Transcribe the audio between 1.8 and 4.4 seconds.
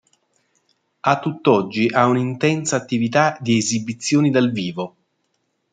ha un'intensa attività di esibizioni